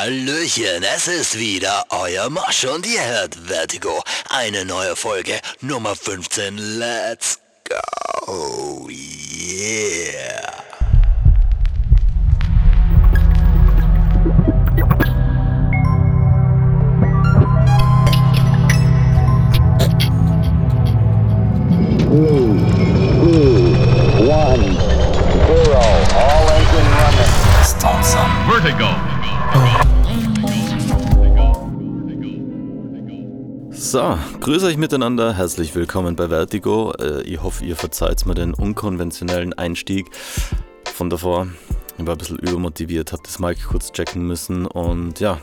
[0.00, 4.02] Hallöchen, es ist wieder euer Mosch und ihr hört Vertigo.
[4.30, 6.56] Eine neue Folge, Nummer 15.
[6.78, 8.88] Let's go.
[8.88, 10.59] Yeah.
[33.90, 36.92] So, grüße euch miteinander, herzlich willkommen bei Vertigo.
[37.00, 40.14] Äh, ich hoffe, ihr verzeiht mir den unkonventionellen Einstieg
[40.94, 41.48] von davor.
[41.98, 45.40] Ich war ein bisschen übermotiviert, habe das Mic kurz checken müssen und ja,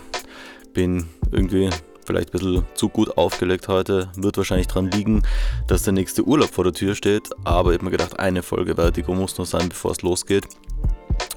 [0.72, 1.70] bin irgendwie
[2.06, 4.08] vielleicht ein bisschen zu gut aufgelegt heute.
[4.16, 5.24] Wird wahrscheinlich daran liegen,
[5.68, 8.76] dass der nächste Urlaub vor der Tür steht, aber ich habe mir gedacht, eine Folge
[8.76, 10.48] Vertigo muss nur sein, bevor es losgeht.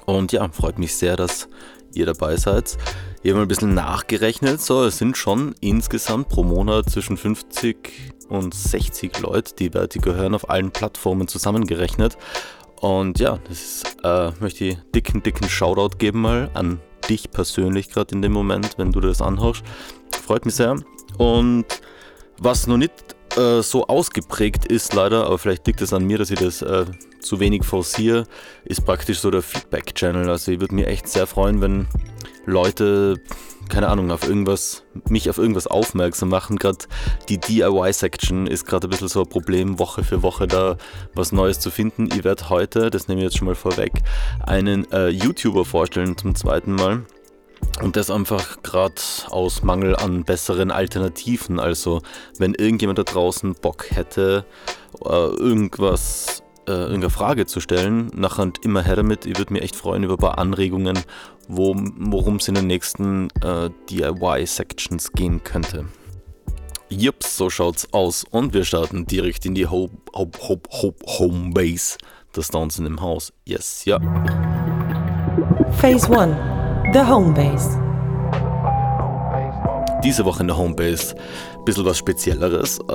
[0.06, 1.48] Und ja, freut mich sehr, dass
[1.92, 2.78] ihr dabei seid.
[3.22, 8.14] Ich habe mal ein bisschen nachgerechnet, so es sind schon insgesamt pro Monat zwischen 50
[8.30, 12.16] und 60 Leute, die Vertigo hören, auf allen Plattformen zusammengerechnet.
[12.80, 16.80] Und ja, das äh, möchte ich dicken, dicken Shoutout geben mal an
[17.10, 19.64] dich persönlich gerade in dem Moment, wenn du das anhörst.
[20.26, 20.76] Freut mich sehr.
[21.18, 21.66] Und
[22.38, 26.30] was noch nicht äh, so ausgeprägt ist leider, aber vielleicht liegt es an mir, dass
[26.30, 26.86] ich das äh,
[27.20, 28.26] zu wenig forciere,
[28.64, 30.28] ist praktisch so der Feedback-Channel.
[30.28, 31.86] Also ich würde mir echt sehr freuen, wenn
[32.46, 33.20] Leute,
[33.68, 36.56] keine Ahnung, auf irgendwas, mich auf irgendwas aufmerksam machen.
[36.56, 36.78] Gerade
[37.28, 40.76] die DIY-Section ist gerade ein bisschen so ein Problem, Woche für Woche da
[41.14, 42.08] was Neues zu finden.
[42.12, 43.92] Ich werde heute, das nehme ich jetzt schon mal vorweg,
[44.40, 47.04] einen äh, YouTuber vorstellen zum zweiten Mal.
[47.82, 51.58] Und das einfach gerade aus Mangel an besseren Alternativen.
[51.58, 52.02] Also,
[52.38, 54.44] wenn irgendjemand da draußen Bock hätte,
[55.04, 59.24] äh, irgendwas, äh, irgendeine Frage zu stellen, nachher immer her damit.
[59.24, 60.98] Ich würde mich echt freuen über ein paar Anregungen,
[61.48, 65.86] wo, worum es in den nächsten äh, DIY-Sections gehen könnte.
[66.90, 68.24] Jups, so schaut's aus.
[68.30, 71.96] Und wir starten direkt in die Ho Ho Ho Ho Homebase.
[72.32, 73.32] Das Tanzen im Haus.
[73.44, 73.98] Yes, ja.
[75.80, 76.59] Phase 1
[76.92, 77.80] The Homebase.
[80.02, 81.14] Diese Woche in der Homebase
[81.56, 82.80] ein bisschen was Spezielleres.
[82.80, 82.92] Äh,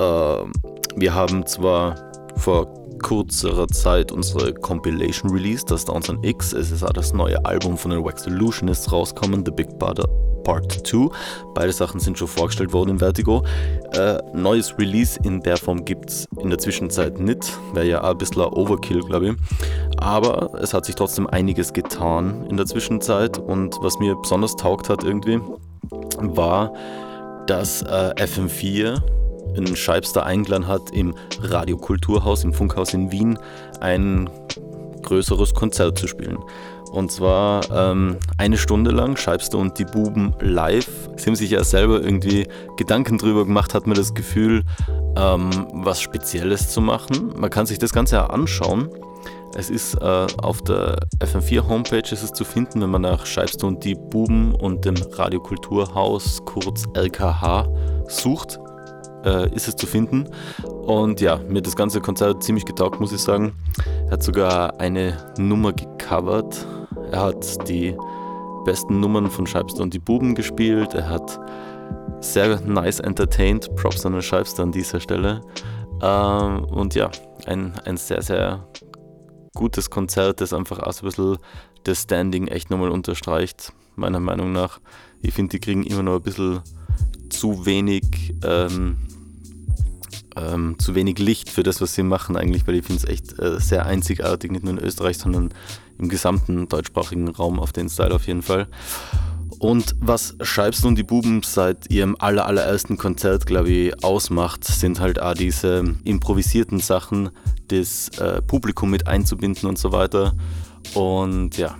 [0.96, 1.94] wir haben zwar
[2.36, 2.66] vor
[2.98, 6.52] kurzer Zeit unsere Compilation Release, das Downtown X.
[6.52, 10.06] Es ist auch das neue Album von den Wax Solutionists rauskommen, The Big Brother
[10.46, 11.08] Part 2.
[11.54, 13.44] Beide Sachen sind schon vorgestellt worden in Vertigo.
[13.92, 17.52] Äh, neues Release in der Form gibt es in der Zwischenzeit nicht.
[17.74, 19.34] Wäre ja ein bisschen Overkill, glaube ich.
[19.98, 23.38] Aber es hat sich trotzdem einiges getan in der Zwischenzeit.
[23.38, 25.40] Und was mir besonders taugt hat irgendwie,
[26.18, 26.72] war,
[27.48, 29.02] dass äh, FM4
[29.56, 33.38] in Scheibster eingeladen hat, im Radiokulturhaus, im Funkhaus in Wien,
[33.80, 34.30] ein
[35.02, 36.38] größeres Konzert zu spielen.
[36.92, 40.88] Und zwar ähm, eine Stunde lang Scheibster und die Buben live.
[41.16, 42.46] Sie haben sich ja selber irgendwie
[42.76, 44.62] Gedanken drüber gemacht, hat man das Gefühl,
[45.16, 47.32] ähm, was Spezielles zu machen.
[47.36, 48.88] Man kann sich das Ganze ja anschauen.
[49.54, 53.66] Es ist äh, auf der FM4 Homepage ist es zu finden, wenn man nach Scheibster
[53.66, 57.68] und die Buben und dem Radiokulturhaus, kurz LKH,
[58.06, 58.58] sucht
[59.26, 60.28] äh, ist es zu finden.
[60.64, 63.52] Und ja, mir hat das ganze Konzert ziemlich getaugt, muss ich sagen.
[64.06, 66.64] Er hat sogar eine Nummer gecovert.
[67.10, 67.94] Er hat die
[68.64, 70.94] besten Nummern von Scheibster und die Buben gespielt.
[70.94, 71.38] Er hat
[72.20, 73.74] sehr nice entertained.
[73.76, 75.40] Props an den Scheibster an dieser Stelle.
[76.02, 77.10] Ähm, und ja,
[77.46, 78.66] ein, ein sehr, sehr
[79.54, 81.38] gutes Konzert, das einfach auch so ein bisschen
[81.84, 84.80] das Standing echt nochmal unterstreicht, meiner Meinung nach.
[85.22, 86.60] Ich finde, die kriegen immer noch ein bisschen
[87.30, 88.96] zu wenig ähm,
[90.36, 93.38] ähm, zu wenig Licht für das, was sie machen eigentlich, weil ich finde es echt
[93.38, 95.50] äh, sehr einzigartig, nicht nur in Österreich, sondern
[95.98, 98.68] im gesamten deutschsprachigen Raum auf den Style auf jeden Fall.
[99.58, 105.00] Und was Scheibsen und die Buben seit ihrem aller, allerersten Konzert, glaube ich, ausmacht, sind
[105.00, 107.30] halt auch diese improvisierten Sachen,
[107.68, 110.34] das äh, Publikum mit einzubinden und so weiter.
[110.94, 111.76] Und ja,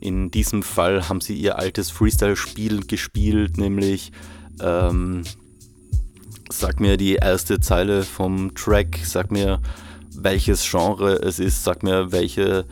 [0.00, 4.10] in diesem Fall haben sie ihr altes Freestyle-Spiel gespielt, nämlich
[4.60, 5.22] ähm,
[6.52, 9.60] Sag mir die erste Zeile vom Track, sag mir,
[10.16, 12.64] welches Genre es ist, sag mir, welche,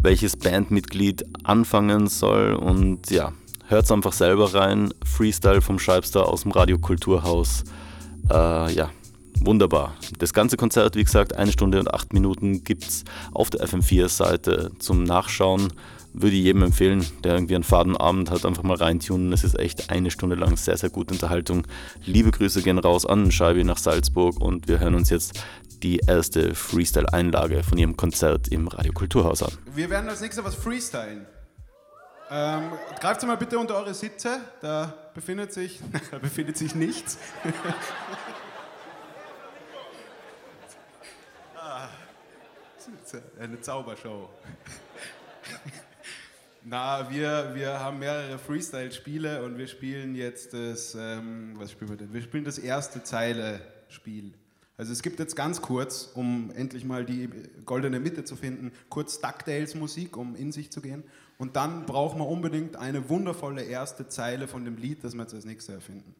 [0.00, 3.32] welches Bandmitglied anfangen soll und ja,
[3.66, 4.94] hört's einfach selber rein.
[5.04, 7.64] Freestyle vom Scheibster aus dem Radiokulturhaus.
[8.30, 8.90] Äh, ja,
[9.40, 9.94] wunderbar.
[10.20, 13.02] Das ganze Konzert, wie gesagt, eine Stunde und acht Minuten gibt's
[13.32, 15.72] auf der FM4-Seite zum Nachschauen
[16.14, 19.32] würde ich jedem empfehlen, der irgendwie einen Fadenabend hat, einfach mal reintunen.
[19.32, 21.66] Es ist echt eine Stunde lang sehr, sehr gute Unterhaltung.
[22.06, 25.44] Liebe Grüße gehen raus an Scheibe nach Salzburg und wir hören uns jetzt
[25.82, 29.52] die erste Freestyle-Einlage von ihrem Konzert im Radio Kulturhaus an.
[29.74, 31.26] Wir werden als nächstes was freestylen.
[32.30, 34.40] Ähm, greift mal bitte unter eure Sitze.
[34.62, 35.80] Da befindet sich,
[36.10, 37.18] da befindet sich nichts.
[41.56, 41.88] ah,
[43.40, 44.30] eine Zaubershow.
[46.66, 51.98] Na, wir, wir haben mehrere Freestyle-Spiele und wir spielen jetzt das, ähm, was spielen wir
[51.98, 52.14] denn?
[52.14, 54.32] Wir spielen das erste Zeile-Spiel.
[54.78, 57.28] Also es gibt jetzt ganz kurz, um endlich mal die
[57.66, 61.04] goldene Mitte zu finden, kurz DuckTales Musik, um in sich zu gehen.
[61.36, 65.34] Und dann brauchen wir unbedingt eine wundervolle erste Zeile von dem Lied, das wir jetzt
[65.34, 66.14] als nächstes erfinden.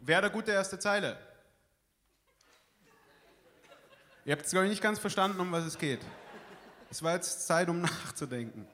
[0.00, 1.16] Wer der gute erste Zeile?
[4.24, 6.00] Ihr habt es, glaube ich, nicht ganz verstanden, um was es geht.
[6.90, 8.66] Es war jetzt Zeit, um nachzudenken.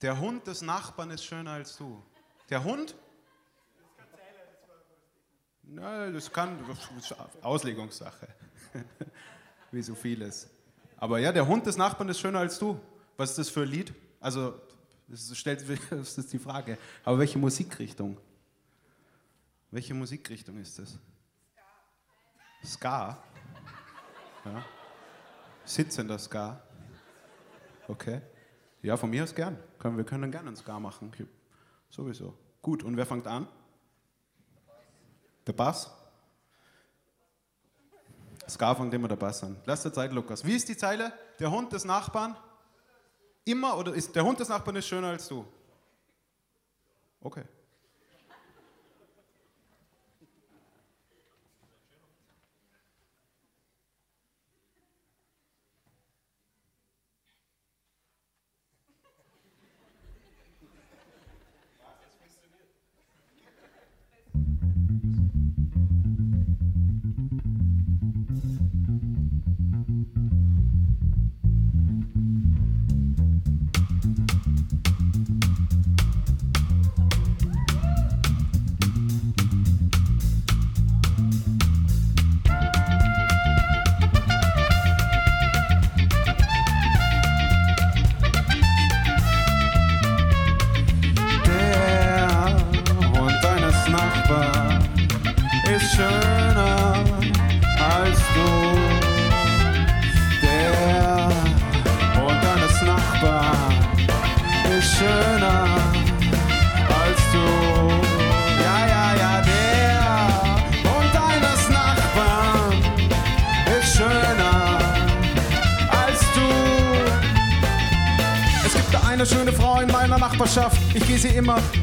[0.00, 2.02] Der Hund des Nachbarn ist schöner als du.
[2.50, 2.96] Der Hund?
[5.62, 6.58] Na, das kann,
[7.40, 8.28] Auslegungssache.
[9.70, 10.50] Wie so vieles.
[10.96, 12.80] Aber ja, der Hund des Nachbarn ist schöner als du.
[13.16, 13.94] Was ist das für ein Lied?
[14.20, 14.60] Also,
[15.12, 16.78] das, stellt, das ist die Frage.
[17.04, 18.16] Aber welche Musikrichtung?
[19.70, 20.98] Welche Musikrichtung ist das?
[22.64, 23.22] Ska.
[24.44, 24.64] Ja.
[25.64, 26.62] Sitzender Ska.
[27.88, 28.22] Okay.
[28.80, 29.58] Ja, von mir aus gern.
[29.82, 31.12] Wir können gerne einen Ska machen.
[31.90, 32.36] Sowieso.
[32.62, 33.46] Gut, und wer fängt an?
[35.46, 35.90] Der Bass?
[38.48, 39.60] Ska fängt immer der Bass an.
[39.66, 40.44] Lass der Zeit, Lukas.
[40.44, 41.12] Wie ist die Zeile?
[41.38, 42.34] Der Hund des Nachbarn?
[43.44, 45.44] Immer oder ist der Hund des Nachbarn ist schöner als du?
[47.20, 47.44] Okay.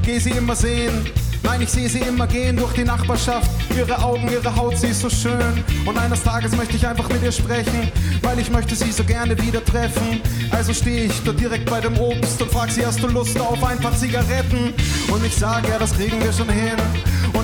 [0.09, 1.05] Gehe sie immer sehen.
[1.43, 3.49] Nein, ich sehe sie immer gehen durch die Nachbarschaft.
[3.77, 5.63] Ihre Augen, ihre Haut, sie ist so schön.
[5.85, 7.91] Und eines Tages möchte ich einfach mit ihr sprechen,
[8.23, 10.19] weil ich möchte sie so gerne wieder treffen.
[10.49, 13.63] Also stehe ich da direkt bei dem Obst und frag sie, hast du Lust auf
[13.63, 14.73] ein paar Zigaretten?
[15.11, 16.77] Und ich sage, ja, das kriegen wir schon hin.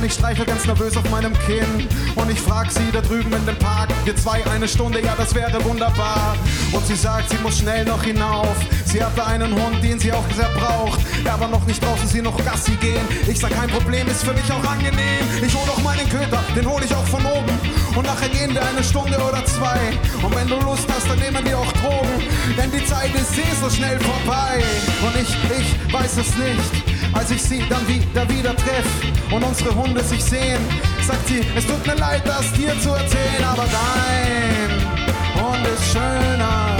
[0.06, 1.88] Ich streiche ganz nervös auf meinem Kinn.
[2.14, 5.34] Und ich frag sie da drüben in dem Park, wir zwei eine Stunde, ja, das
[5.34, 6.36] wäre wunderbar.
[6.72, 8.56] Und sie sagt, sie muss schnell noch hinauf.
[8.86, 11.00] Sie hatte einen Hund, den sie auch sehr braucht.
[11.28, 13.02] Aber noch nicht draußen sie noch Gassi gehen.
[13.28, 15.26] Ich sag, kein Problem, ist für mich auch angenehm.
[15.44, 17.58] Ich hol doch meinen Köter, den hol ich auch von oben.
[17.96, 19.80] Und nachher gehen wir eine Stunde oder zwei.
[20.22, 22.22] Und wenn du Lust hast, dann nehmen wir auch Drogen.
[22.56, 24.64] Denn die Zeit ist eh so schnell vorbei.
[25.02, 28.86] Und ich, ich weiß es nicht als ich sie dann wieder wieder treff
[29.32, 30.62] und unsere Hunde sich sehen,
[31.02, 36.78] sagt sie, es tut mir leid, das dir zu erzählen, aber dein Hund ist schöner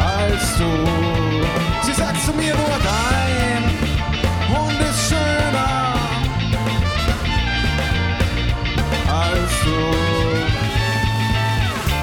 [0.00, 1.86] als du.
[1.86, 3.62] Sie sagt zu mir nur, dein
[4.48, 5.94] Hund ist schöner
[9.06, 9.78] als du.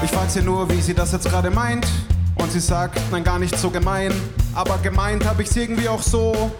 [0.04, 1.86] Ich frag sie nur, wie sie das jetzt gerade meint.
[2.36, 4.12] Und sie sagt, nein, gar nicht so gemein.
[4.56, 6.50] Aber gemeint habe ich's irgendwie auch so.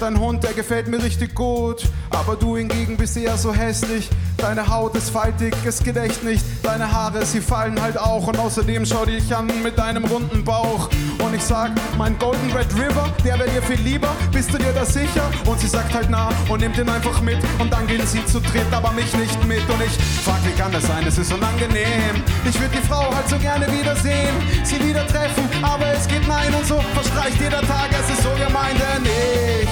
[0.00, 1.84] Dein Hund, der gefällt mir richtig gut.
[2.10, 4.10] Aber du hingegen bist eher so hässlich.
[4.44, 6.44] Deine Haut ist faltig, es geht echt nicht.
[6.62, 8.26] Deine Haare, sie fallen halt auch.
[8.26, 10.90] Und außerdem schau dich an mit deinem runden Bauch.
[11.18, 14.08] Und ich sag, mein Golden Red River, der wäre dir viel lieber.
[14.32, 15.30] Bist du dir da sicher?
[15.46, 17.38] Und sie sagt halt na und nimmt ihn einfach mit.
[17.58, 19.62] Und dann gehen sie zu dritt, aber mich nicht mit.
[19.66, 21.06] Und ich frag, wie kann das sein?
[21.06, 22.22] Es ist unangenehm.
[22.46, 26.52] Ich würde die Frau halt so gerne wiedersehen, sie wieder treffen, aber es geht nein.
[26.52, 29.70] Und so verstreicht jeder Tag, es ist so gemein, denn ich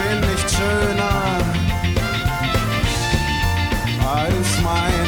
[0.00, 1.49] bin nicht schöner
[4.12, 4.99] als mein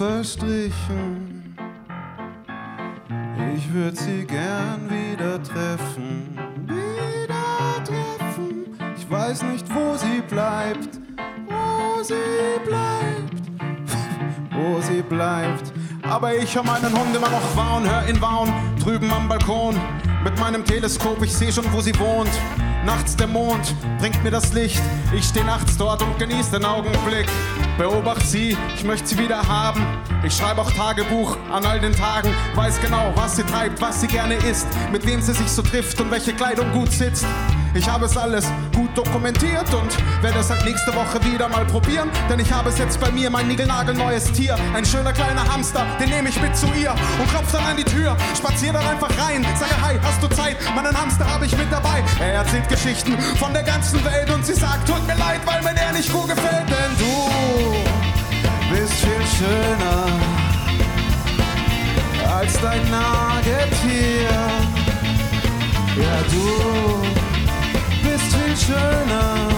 [0.00, 1.54] verstrichen.
[3.54, 6.38] Ich würde sie gern wieder treffen.
[6.64, 8.78] Wieder treffen.
[8.96, 10.98] Ich weiß nicht, wo sie bleibt.
[11.46, 12.14] Wo sie
[12.64, 13.42] bleibt.
[14.52, 15.70] wo sie bleibt.
[16.08, 18.50] Aber ich hör meinen Hund immer noch wauen, hör ihn wauen,
[18.82, 19.76] drüben am Balkon.
[20.24, 22.30] Mit meinem Teleskop, ich seh schon, wo sie wohnt.
[22.84, 24.80] Nachts der Mond bringt mir das Licht.
[25.12, 27.26] Ich steh nachts dort und genieß den Augenblick.
[27.76, 29.86] Beobacht sie, ich möchte sie wieder haben.
[30.24, 32.30] Ich schreibe auch Tagebuch an all den Tagen.
[32.54, 36.00] Weiß genau, was sie treibt, was sie gerne isst, mit wem sie sich so trifft
[36.00, 37.26] und welche Kleidung gut sitzt.
[37.72, 42.10] Ich habe es alles gut dokumentiert und werde es halt nächste Woche wieder mal probieren.
[42.28, 44.56] Denn ich habe es jetzt bei mir, mein niegelnagelneues Tier.
[44.74, 47.84] Ein schöner kleiner Hamster, den nehme ich mit zu ihr und klopf dann an die
[47.84, 48.16] Tür.
[48.36, 50.56] Spazier dann einfach rein, sage Hi, hast du Zeit?
[50.74, 52.02] Meinen Hamster habe ich mit dabei.
[52.18, 55.74] Er erzählt Geschichten von der ganzen Welt und sie sagt, tut mir leid, weil mir
[55.74, 56.68] der nicht gut gefällt.
[56.68, 60.06] Denn du bist viel schöner
[62.36, 64.30] als dein Nagetier.
[65.96, 67.29] Ja, du
[68.02, 69.48] bist viel schöner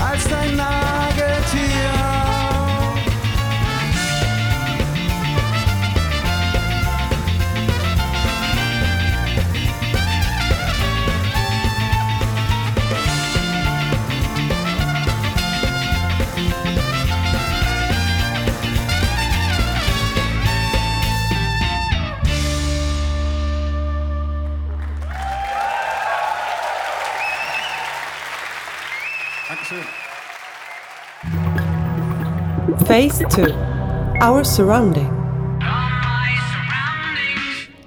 [0.00, 2.13] als dein Nagetier.
[32.86, 33.54] Phase 2
[34.22, 35.10] Our Surrounding.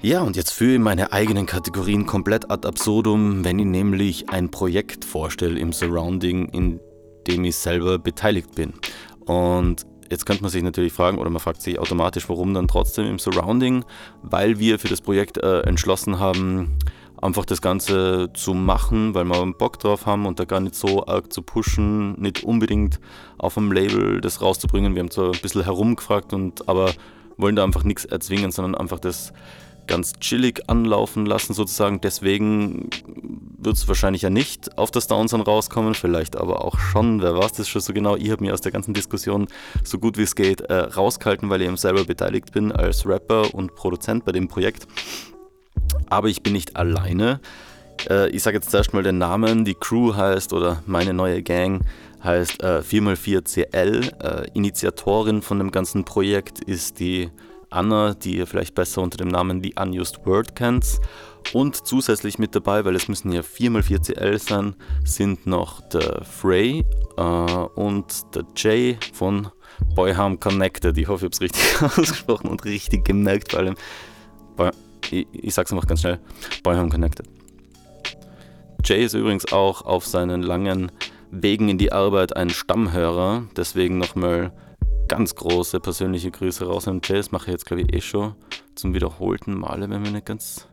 [0.02, 4.50] Ja, und jetzt führe ich meine eigenen Kategorien komplett ad absurdum, wenn ich nämlich ein
[4.50, 6.80] Projekt vorstelle im Surrounding, in
[7.28, 8.74] dem ich selber beteiligt bin.
[9.26, 13.06] Und jetzt könnte man sich natürlich fragen, oder man fragt sich automatisch, warum dann trotzdem
[13.06, 13.86] im Surrounding,
[14.24, 16.80] weil wir für das Projekt äh, entschlossen haben,
[17.22, 21.06] einfach das Ganze zu machen, weil wir Bock drauf haben und da gar nicht so
[21.08, 23.00] arg zu pushen, nicht unbedingt
[23.38, 24.96] auf einem Label das rauszubringen.
[24.96, 26.92] Wir haben zwar ein bisschen herumgefragt und aber
[27.38, 29.34] wollen da einfach nichts erzwingen, sondern einfach das
[29.88, 32.02] ganz chillig anlaufen lassen sozusagen.
[32.02, 32.90] Deswegen
[33.58, 37.54] wird es wahrscheinlich ja nicht auf das Downsound rauskommen, vielleicht aber auch schon, wer weiß
[37.54, 38.16] das schon so genau.
[38.16, 39.48] Ich habe mir aus der ganzen Diskussion
[39.84, 43.54] so gut wie es geht äh, rausgehalten, weil ich eben selber beteiligt bin als Rapper
[43.56, 44.88] und Produzent bei dem Projekt.
[46.10, 47.40] Aber ich bin nicht alleine.
[48.10, 49.66] Äh, ich sage jetzt zuerst mal den Namen.
[49.66, 51.82] Die Crew heißt, oder meine neue Gang
[52.24, 54.24] heißt äh, 4x4CL.
[54.24, 57.30] Äh, Initiatorin von dem ganzen Projekt ist die
[57.70, 60.86] Anna, die ihr vielleicht besser unter dem Namen The Unused Word kennt.
[61.54, 66.86] Und zusätzlich mit dabei, weil es müssen ja 4x4CL sein, sind noch der Frey
[67.18, 69.50] äh, und der Jay von
[69.96, 70.98] Boyharm Connected.
[70.98, 73.76] Ich hoffe, ich habe es richtig ausgesprochen und richtig gemerkt, vor allem.
[74.56, 74.72] Boy
[75.12, 76.20] ich, ich sag's einfach ganz schnell,
[76.64, 77.28] Boyham Connected.
[78.84, 80.92] Jay ist übrigens auch auf seinen langen
[81.30, 84.54] Wegen in die Arbeit ein Stammhörer, deswegen nochmal
[85.08, 87.18] ganz große persönliche Grüße raus an Jay.
[87.18, 88.36] Das mache ich jetzt, glaube ich, eh schon
[88.76, 90.68] zum wiederholten Male, wenn, wir nicht ganz,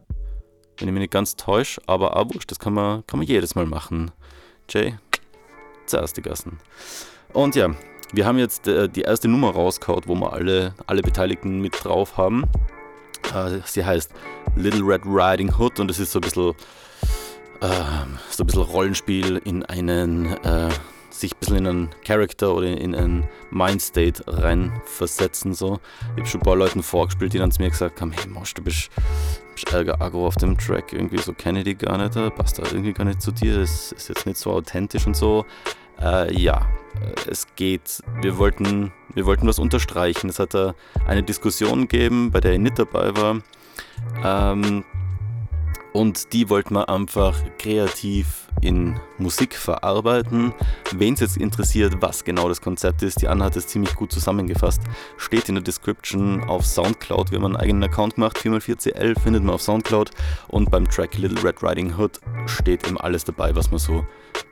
[0.78, 3.54] wenn ich mich nicht ganz täusche, aber auch wurscht, das kann man, kann man jedes
[3.54, 4.10] Mal machen.
[4.68, 4.94] Jay,
[5.86, 6.58] zuerst die Gassen.
[7.32, 7.74] Und ja,
[8.12, 12.16] wir haben jetzt äh, die erste Nummer rausgehauen, wo wir alle, alle Beteiligten mit drauf
[12.16, 12.44] haben.
[13.32, 14.10] Äh, sie heißt
[14.56, 16.50] Little Red Riding Hood und es ist so ein bisschen,
[17.60, 17.68] äh,
[18.30, 20.70] so ein bisschen Rollenspiel in einen, äh,
[21.10, 25.54] sich ein bisschen in einen Charakter oder in einen Mindstate reinversetzen.
[25.54, 25.78] So.
[26.14, 28.54] Ich habe schon ein paar Leuten vorgespielt, die dann zu mir gesagt haben, hey Mosch,
[28.54, 28.90] du bist,
[29.54, 32.64] bist ärger aggro auf dem Track, irgendwie so kenne ich dich gar nicht, passt da
[32.64, 35.46] irgendwie gar nicht zu dir, es ist jetzt nicht so authentisch und so.
[36.00, 36.66] Äh, ja,
[37.28, 40.28] es geht, wir wollten, wir wollten was unterstreichen.
[40.28, 40.54] Es hat
[41.06, 43.40] eine Diskussion gegeben, bei der ich nicht dabei war.
[44.24, 44.84] Ähm,
[45.94, 50.52] und die wollten wir einfach kreativ in Musik verarbeiten.
[50.92, 54.10] Wen es jetzt interessiert, was genau das Konzept ist, die Anna hat es ziemlich gut
[54.10, 54.82] zusammengefasst.
[55.18, 57.30] Steht in der Description auf Soundcloud.
[57.30, 58.36] Wir haben einen eigenen Account gemacht.
[58.36, 60.10] 4x4CL findet man auf Soundcloud.
[60.48, 64.04] Und beim Track Little Red Riding Hood steht eben alles dabei, was man so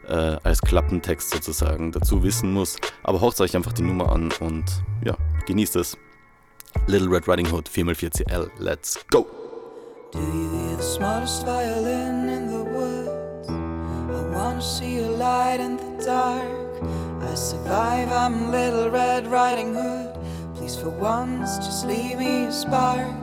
[0.07, 2.77] äh, als Klappentext sozusagen dazu wissen muss.
[3.03, 4.65] Aber haucht euch einfach die Nummer an und
[5.05, 5.99] ja, genießt es.
[6.87, 8.49] Little Red Riding Hood 4x4CL.
[8.61, 9.42] Let's go!
[10.13, 13.49] Do you hear the smallest violin in the woods?
[13.49, 16.83] I wanna see a light in the dark.
[17.23, 20.15] I survive, I'm Little Red Riding Hood.
[20.55, 23.17] Please, for once, just leave me a spark.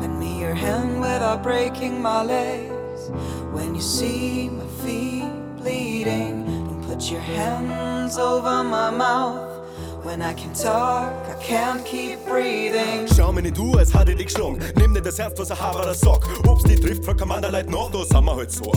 [0.00, 3.10] Lend me your hand without breaking my legs.
[3.52, 9.51] When you see my feet bleeding, don't put your hands over my mouth.
[10.04, 13.06] When I can talk, I can't keep breathing.
[13.16, 14.58] Schau mir nicht du, als hatte dich geschlagen.
[14.76, 16.26] Nimm nicht das Herz, was ein Haberer sagt.
[16.48, 18.72] Ob's die trifft, fragt anderer Leid nach, da sind wir halt so.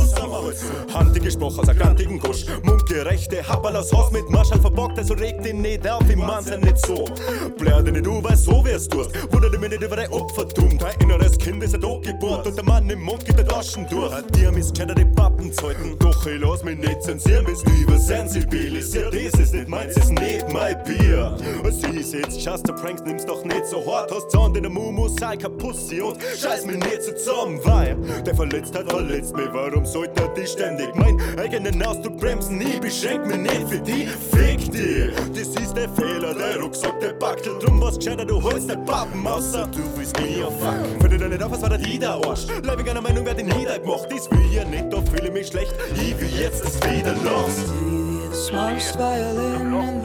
[0.94, 2.46] Handige Sprache aus einem grantigen Gusch.
[2.62, 6.58] Mundgerechte Haberl aus Haus mit Marschall verbockt, also reg dich nicht auf, ich mein's ja
[6.58, 7.06] nicht so.
[7.06, 9.12] Dich nicht du, weil so wär's tust.
[9.32, 10.78] Wundert mich nicht über dein Opfertum.
[10.78, 14.12] Dein inneres Kind ist ein Totgeburt und der Mann im Mund geht der Taschen durch.
[14.34, 15.96] Dir misst keiner die Pappen zeiten.
[16.00, 19.14] Doch ich lass mich nicht zensieren, bis lieber sensibilisiert.
[19.14, 21.15] Das ist nicht meins, ist nicht mein Bier.
[21.64, 24.12] Und sie ist jetzt just a pranks, nimm's doch nicht so hart.
[24.12, 27.96] Hast Zahn in der Mumu, sei kein Pussy und scheiß mich nicht zusammen, weil
[28.26, 29.48] der verletzt hat, verletzt mich.
[29.52, 32.60] Warum sollte er dich ständig mein eigenen Ausdruck bremsen?
[32.62, 35.14] Ich beschränk mich nicht für die, fick dich.
[35.34, 37.58] Das ist der Fehler, der Rucksack, der Backel.
[37.60, 41.02] Drum was gescheiter, du holst der Pappen, außer du willst mich auf Fuck.
[41.02, 42.48] Fällt dir nicht auf, was war der Lieder Arsch?
[42.62, 44.12] Bleib ich einer Meinung, wer den niedergemacht.
[44.12, 45.74] Das will ich ja nicht, da fühle ich mich schlecht.
[45.96, 48.46] Ich will jetzt es wieder los.
[48.48, 50.05] Smallest violin woods?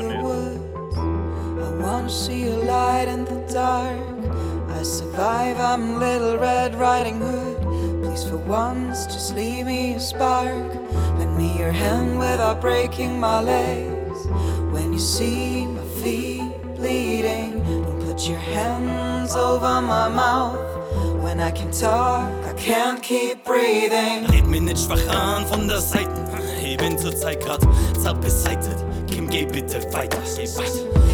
[1.90, 3.98] I wanna see a light in the dark.
[4.78, 7.60] I survive, I'm Little Red Riding Hood.
[8.00, 10.72] Please, for once, just leave me a spark.
[11.18, 14.24] Lend me your hand without breaking my legs.
[14.70, 20.60] When you see my feet bleeding, don't put your hands over my mouth.
[21.20, 24.28] When I can talk, I can't keep breathing.
[24.30, 26.24] Red mich nicht schwach an von der Seite.
[26.62, 27.62] Ich bin zurzeit grad
[28.00, 28.20] zart.
[29.20, 30.18] Kim, geh bitte weiter.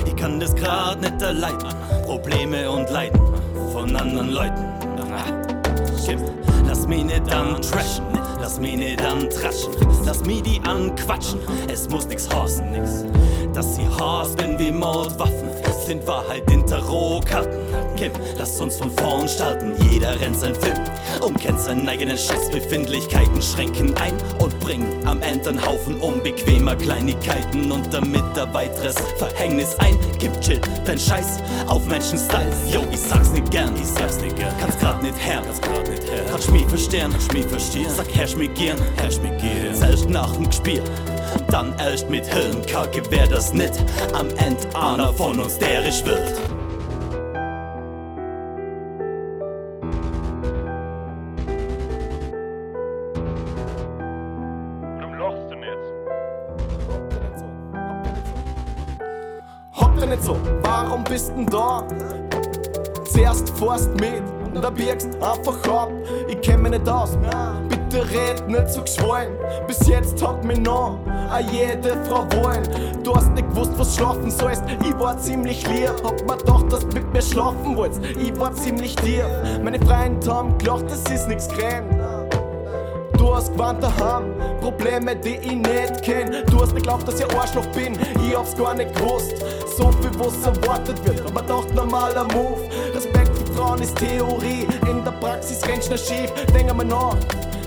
[0.06, 1.74] Ich kann das grad nicht erleiden.
[2.04, 3.20] Probleme und Leiden
[3.72, 4.64] von anderen Leuten.
[6.68, 8.04] Lass mich nicht antrashen.
[8.46, 9.72] Lass mich nicht antraschen.
[10.04, 11.40] Lass mich die anquatschen.
[11.68, 13.04] Es muss nix horsen, nix.
[13.52, 15.50] Dass sie Horst bin wie Mordwaffen.
[15.84, 17.58] Sind Wahrheit in Tarotkarten.
[17.96, 19.72] Kim, lass uns von vorn starten.
[19.90, 20.78] Jeder rennt sein Film
[21.22, 22.50] und kennt seinen eigenen Scheiß.
[22.50, 28.96] Befindlichkeiten schränken ein und bringen am Ende einen Haufen unbequemer Kleinigkeiten und damit ein weiteres
[29.16, 29.98] Verhängnis ein.
[30.18, 32.50] Gib chill, dein Scheiß auf Menschen-Style.
[32.70, 34.54] Yo, ich sag's nicht gern, ich sag's nicht gern.
[34.60, 36.24] Kann's grad nicht her, kann's grad nicht her.
[36.28, 37.86] Kannst mich verstehen, kannst mich verstehen.
[37.96, 39.74] Sag, herrsch mich gern, herrsch mich gern.
[39.74, 40.82] Selbst nach dem Gespiel.
[41.50, 43.72] Dann erst mit Hirnkacke wär das nicht
[44.12, 46.40] am End einer von uns derisch wird.
[54.98, 55.72] Warum lachst du nicht?
[60.22, 61.86] So, warum bist denn da?
[63.04, 65.90] Zuerst fährst mit und dann biegst einfach ab.
[66.28, 67.16] Ich kenn mich nicht aus,
[67.68, 69.34] bitte red nicht so geschwollen.
[69.66, 70.98] Bis jetzt hat mich noch
[71.30, 72.62] a jede Frau wollen.
[73.04, 74.64] Du hast nicht gewusst, was schlafen sollst.
[74.82, 78.00] Ich war ziemlich lieb, hab mir gedacht, dass du mit mir schlafen wolltest.
[78.04, 79.24] Ich war ziemlich tief.
[79.62, 81.84] Meine Freunde haben gelacht, das ist nix gräm.
[83.18, 86.30] Du hast gewarnt daheim, Probleme, die ich nicht kenn.
[86.50, 89.34] Du hast nicht geglaubt, dass ich Arschloch bin, ich hab's gar nicht gewusst.
[89.76, 92.60] So viel, was erwartet wird, aber doch normaler Move.
[92.94, 93.25] Respekt
[93.66, 96.30] Frauen ist Theorie, in der Praxis rennt schnell schief.
[96.54, 97.16] Denk einmal nach,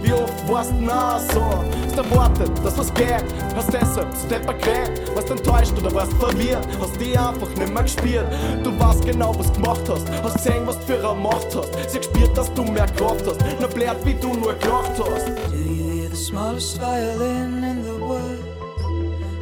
[0.02, 1.42] wie oft warst du nah so?
[1.84, 4.66] Hast erwartet, dass was geht, hast deshalb zu deppert
[5.14, 8.26] Warst enttäuscht oder warst verwirrt, hast die einfach nicht mehr gespielt.
[8.64, 11.92] Du weißt genau, was gemacht hast, hast gesehen, was du für eine Macht hast.
[11.92, 15.28] Sie gespürt, dass du mehr Kraft hast, nur blärt, wie du nur gelacht hast.
[15.52, 18.40] Do you hear the smallest violin in the woods?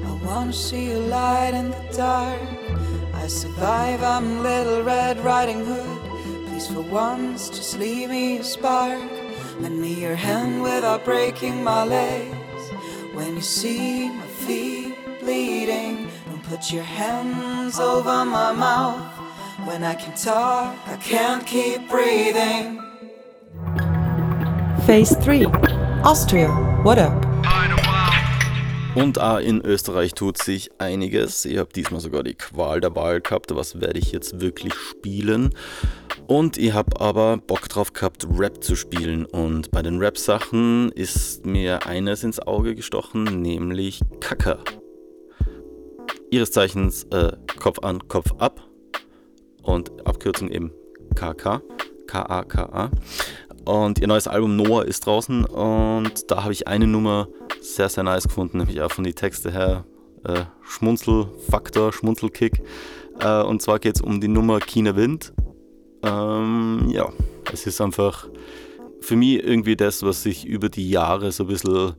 [0.08, 2.42] I wanna see a light in the dark.
[3.14, 5.97] I survive, I'm Little Red Riding Hood.
[6.58, 9.12] Please, for once, just leave me a spark.
[9.60, 12.72] Lend me your hand without breaking my legs.
[13.14, 19.06] When you see my feet bleeding, don't put your hands over my mouth.
[19.68, 22.82] When I can talk, I can't keep breathing.
[24.88, 25.46] Phase 3
[26.04, 26.50] Austria,
[26.82, 27.24] what up?
[28.96, 31.46] Und auch in Österreich tut sich einiges.
[31.46, 35.54] Ich habe diesmal sogar die Qual der Wahl gehabt, was werde ich jetzt wirklich spielen.
[36.28, 39.26] Und ich habe aber Bock drauf gehabt, Rap zu spielen.
[39.26, 44.60] Und bei den Rap-Sachen ist mir eines ins Auge gestochen, nämlich Kacker.
[46.30, 48.62] Ihres Zeichens äh, Kopf an, Kopf ab.
[49.64, 50.72] Und Abkürzung eben
[51.16, 51.62] KK.
[52.08, 52.92] K-A-K-A.
[53.66, 57.28] Und ihr neues Album Noah ist draußen und da habe ich eine Nummer
[57.60, 59.84] sehr, sehr nice gefunden, nämlich auch von den Texte her.
[60.24, 62.64] Äh, Schmunzelfaktor, Schmunzelkick.
[63.20, 65.34] Äh, und zwar geht es um die Nummer China Wind.
[66.04, 67.10] Ähm, ja,
[67.52, 68.28] es ist einfach
[69.02, 71.94] für mich irgendwie das, was sich über die Jahre so ein bisschen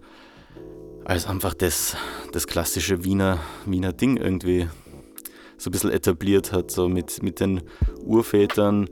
[1.05, 1.97] als einfach das,
[2.33, 4.69] das klassische Wiener, Wiener Ding irgendwie
[5.57, 7.63] so ein bisschen etabliert hat, so mit, mit den
[8.05, 8.89] Urvätern,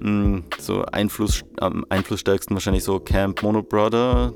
[0.00, 4.34] mh, so Einfluss, am einflussstärksten wahrscheinlich so Camp Mono Brother.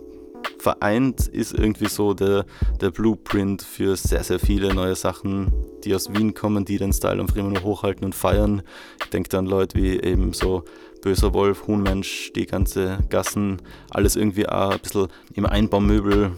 [0.59, 2.47] Vereint ist irgendwie so der,
[2.81, 5.53] der Blueprint für sehr, sehr viele neue Sachen,
[5.85, 8.63] die aus Wien kommen, die den Style einfach immer nur hochhalten und feiern.
[9.03, 10.65] Ich denke dann Leute wie eben so
[11.03, 16.33] Böser Wolf, Huhnmensch, die ganze Gassen, alles irgendwie auch ein bisschen im Einbaumöbel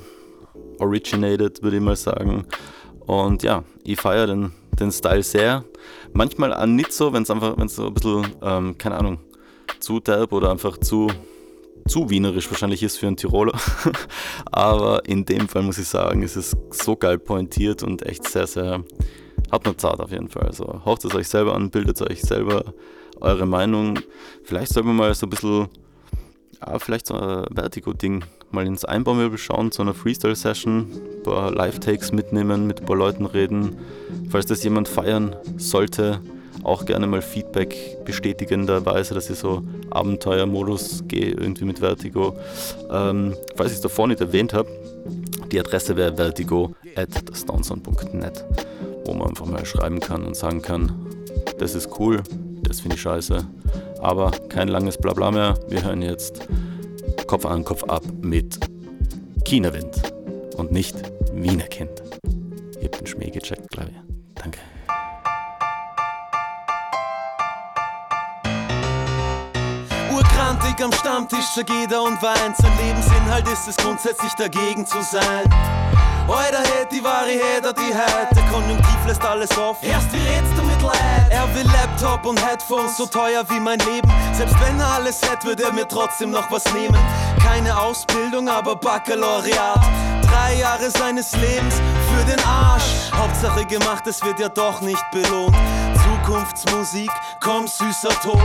[0.81, 2.47] originated, würde ich mal sagen.
[3.07, 5.65] Und ja, ich feiere den, den Style sehr.
[6.13, 9.19] Manchmal auch nicht so, wenn es einfach, wenn es so ein bisschen, ähm, keine Ahnung,
[9.79, 11.09] zu derb oder einfach zu,
[11.87, 13.59] zu wienerisch wahrscheinlich ist für einen Tiroler.
[14.51, 18.47] Aber in dem Fall muss ich sagen, ist es so geil pointiert und echt sehr,
[18.47, 18.85] sehr,
[19.51, 20.47] hat eine Zart auf jeden Fall.
[20.47, 22.65] Also haucht es euch selber an, bildet euch selber
[23.21, 23.99] eure Meinung.
[24.45, 25.69] Vielleicht sollten wir mal so ein bisschen,
[26.61, 30.87] ja, vielleicht so ein Vertigo-Ding mal ins Einbaumöbel schauen, zu einer Freestyle-Session,
[31.19, 33.77] ein paar Live-Takes mitnehmen, mit ein paar Leuten reden.
[34.31, 36.21] Falls das jemand feiern sollte,
[36.67, 42.37] auch gerne mal Feedback bestätigenderweise, dass ich so Abenteuermodus gehe, irgendwie mit Vertigo.
[42.91, 44.69] Ähm, falls ich es davor nicht erwähnt habe,
[45.53, 47.09] die Adresse wäre vertigo at
[49.05, 50.93] wo man einfach mal schreiben kann und sagen kann,
[51.59, 52.23] das ist cool,
[52.63, 53.47] das finde ich scheiße.
[54.01, 55.55] Aber kein langes Blabla mehr.
[55.69, 56.49] Wir hören jetzt
[57.29, 58.59] Kopf an, Kopf ab mit
[59.45, 60.13] China-Wind
[60.57, 60.97] und nicht
[61.33, 62.03] Wiener Kind.
[62.81, 63.97] Ihr habt den Schmäh gecheckt, glaube ich.
[64.35, 64.59] Danke.
[70.67, 72.57] Urkrantig am Stammtisch zergeht er und weint.
[72.57, 75.45] Sein Lebensinhalt ist es grundsätzlich dagegen zu sein.
[76.27, 79.89] Heute hätt die Wahrheit oder die Heid, der Konjunktiv lässt alles offen.
[79.89, 81.31] Erst wie redst du mit Leid?
[81.31, 84.11] Er will Laptop und Headphones, so teuer wie mein Leben.
[84.33, 86.99] Selbst wenn er alles hätte, würde er mir trotzdem noch was nehmen.
[87.45, 89.81] Keine Ausbildung, aber Baccalaureat.
[90.23, 93.13] Drei Jahre seines Lebens für den Arsch.
[93.15, 95.55] Hauptsache gemacht, es wird ja doch nicht belohnt.
[96.27, 97.11] Zukunftsmusik,
[97.41, 98.41] komm süßer Tod.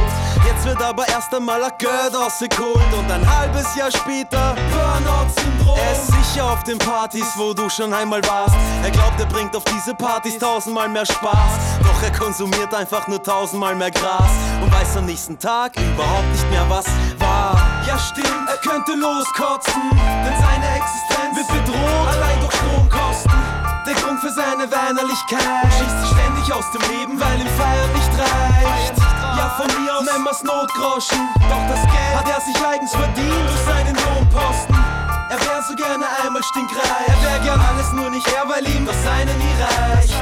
[0.46, 5.80] Jetzt wird aber erst einmal ein Geld ausgeholt und ein halbes Jahr später Burnout-Syndrom.
[5.80, 8.56] Er ist sicher auf den Partys, wo du schon einmal warst.
[8.84, 11.80] Er glaubt, er bringt auf diese Partys tausendmal mehr Spaß.
[11.84, 14.30] Doch er konsumiert einfach nur tausendmal mehr Gras
[14.62, 16.86] und weiß am nächsten Tag überhaupt nicht mehr, was
[17.18, 17.60] war.
[17.88, 22.81] Ja, stimmt, er könnte loskotzen, denn seine Existenz wird bedroht, allein durch Stromkosten.
[24.22, 28.94] Für seine Weinerlichkeit schießt sich ständig aus dem Leben, weil ihm Feiern nicht reicht.
[29.36, 31.28] Ja, von mir aus nennen wir's Notgroschen.
[31.50, 34.76] Doch das Geld hat er sich eigens verdient durch seinen Lohnposten.
[35.28, 37.08] Er wär so gerne einmal stinkreich.
[37.08, 40.14] Er wär gern alles nur nicht er, weil ihm das seine nie reicht.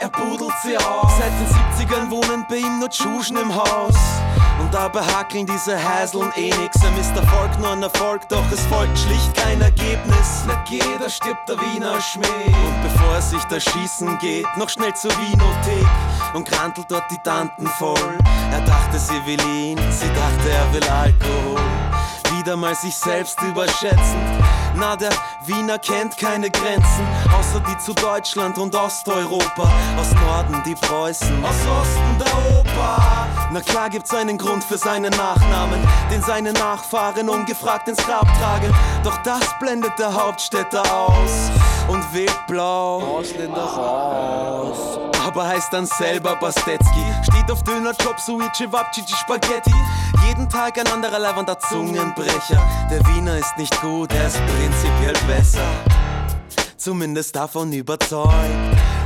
[0.00, 1.12] Er budelt sie aus.
[1.16, 3.96] Seit den 70ern wohnen bei ihm nur Tschuschen im Haus.
[4.74, 6.82] Dabei hackeln diese Häseln eh nix.
[6.82, 10.44] Er misst Erfolg nur ein Erfolg, doch es folgt schlicht kein Ergebnis.
[10.48, 12.24] Nicht jeder stirbt der Wiener Schmäh.
[12.24, 15.86] Und bevor er sich da schießen geht, noch schnell zur Winothek
[16.34, 18.18] und krantelt dort die Tanten voll.
[18.50, 21.60] Er dachte, sie will ihn, sie dachte, er will Alkohol
[22.36, 24.20] wieder mal sich selbst überschätzen.
[24.76, 25.10] Na, der
[25.46, 27.06] Wiener kennt keine Grenzen,
[27.38, 29.70] außer die zu Deutschland und Osteuropa.
[29.98, 33.28] Aus Norden die Preußen, aus Osten der Opa.
[33.52, 38.74] Na klar gibt's einen Grund für seinen Nachnamen, den seine Nachfahren ungefragt ins Grab tragen.
[39.04, 41.50] Doch das blendet der Hauptstädter aus
[41.88, 43.18] und wählt blau.
[43.18, 44.98] Ausländer raus.
[45.26, 47.04] Aber heißt dann selber Bastetski.
[47.30, 49.74] Steht auf Dönerjob, Suici, Wapchichi, Spaghetti.
[50.26, 52.62] Jeden Tag ein anderer leibender Zungenbrecher.
[52.90, 55.66] Der Wiener ist nicht gut, er ist prinzipiell besser.
[56.76, 58.34] Zumindest davon überzeugt.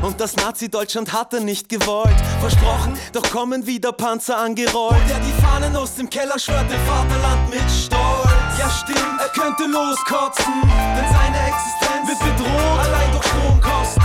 [0.02, 2.16] Und das Nazi-Deutschland hat er nicht gewollt.
[2.40, 4.96] Versprochen, doch kommen wieder Panzer angerollt.
[5.08, 8.38] Der die Fahnen aus dem Keller schwört dem Vaterland mit Stolz.
[8.59, 14.03] Ja, stimmt, er könnte loskotzen, denn seine Existenz wird bedroht, allein durch Stromkosten.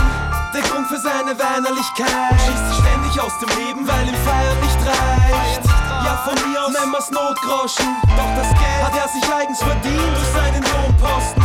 [0.54, 4.78] Der Grund für seine Weinerlichkeit schießt sich ständig aus dem Leben, weil ihm Feiern nicht
[4.86, 5.64] reicht.
[6.06, 7.96] Ja, von mir aus wir's Notgroschen.
[8.16, 11.42] Doch das Geld hat er sich eigens verdient durch seinen Lohnposten.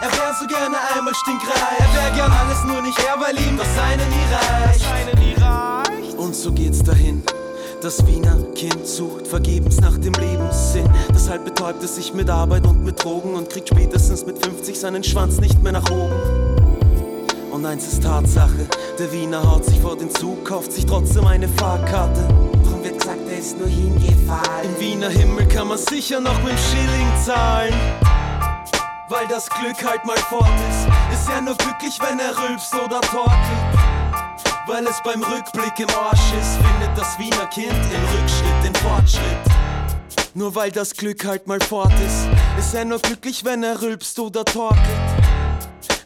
[0.00, 1.78] Er wär so gerne einmal stinkreich.
[1.78, 4.78] Er wär gern alles nur nicht er, weil ihm das seine nie reicht.
[6.16, 7.22] Und so geht's dahin.
[7.80, 10.90] Das Wiener Kind sucht vergebens nach dem Lebenssinn.
[11.14, 15.04] Deshalb betäubt es sich mit Arbeit und mit Drogen und kriegt spätestens mit 50 seinen
[15.04, 17.28] Schwanz nicht mehr nach oben.
[17.52, 18.66] Und eins ist Tatsache,
[18.98, 22.26] der Wiener haut sich vor den Zug, kauft sich trotzdem eine Fahrkarte.
[22.64, 24.64] Drum wird gesagt, er ist nur hingefallen.
[24.64, 27.74] Im Wiener Himmel kann man sicher noch mit dem Schilling zahlen.
[29.08, 31.20] Weil das Glück halt mal fort ist.
[31.20, 33.97] Ist er nur glücklich, wenn er rülpst oder torkelt.
[34.68, 39.38] Weil es beim Rückblick im Arsch ist, findet das Wiener Kind im Rückschritt den Fortschritt.
[40.34, 42.28] Nur weil das Glück halt mal fort ist,
[42.58, 44.84] ist er nur glücklich, wenn er rülpst oder torkelt.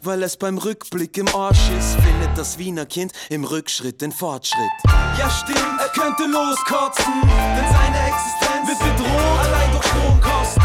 [0.03, 4.71] Weil es beim Rückblick im Arsch ist, findet das Wiener Kind im Rückschritt den Fortschritt.
[5.19, 10.63] Ja, stimmt, er könnte loskotzen, denn seine Existenz wird bedroht, allein durch Stromkosten.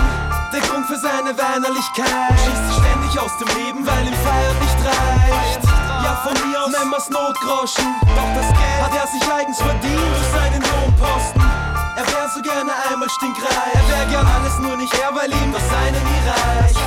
[0.53, 4.85] Der Grund für seine Weinerlichkeit schießt sich ständig aus dem Leben, weil ihm Feiern nicht
[4.85, 5.86] reicht.
[6.07, 7.83] Ja, von mir aus nennen wir's Notgroschen,
[8.15, 11.41] doch das Geld hat er sich eigens verdient durch seinen Lohnposten.
[11.97, 15.51] Er wär so gerne einmal stinkreich, er wär gern alles nur nicht er, weil ihm
[15.51, 16.77] das seine nie reicht.